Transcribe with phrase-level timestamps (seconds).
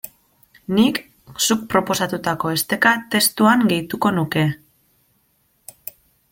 [0.77, 0.95] Nik
[1.47, 4.47] zuk proposatutako esteka testuan gehituko nuke.